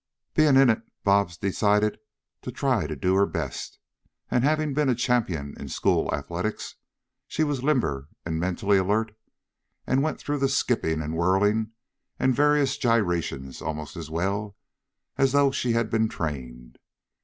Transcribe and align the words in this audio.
Being 0.33 0.55
in 0.55 0.71
it, 0.71 0.81
Bobs 1.03 1.37
decided 1.37 1.99
to 2.41 2.51
try 2.51 2.87
to 2.87 2.95
do 2.95 3.13
her 3.13 3.27
best, 3.27 3.77
and, 4.31 4.43
having 4.43 4.73
been 4.73 4.89
a 4.89 4.95
champion 4.95 5.53
in 5.59 5.69
school 5.69 6.11
athletics, 6.11 6.73
she 7.27 7.43
was 7.43 7.61
limber 7.63 8.07
and 8.25 8.39
mentally 8.39 8.77
alert 8.79 9.15
and 9.85 10.01
went 10.01 10.19
through 10.19 10.39
the 10.39 10.49
skipping 10.49 11.03
and 11.03 11.13
whirling 11.15 11.73
and 12.17 12.33
various 12.33 12.79
gyrations 12.79 13.61
almost 13.61 13.95
as 13.95 14.09
well 14.09 14.55
as 15.19 15.33
though 15.33 15.51
she 15.51 15.73
had 15.73 15.91
been 15.91 16.09
trained. 16.09 16.79